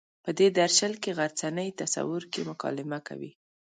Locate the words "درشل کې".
0.59-1.15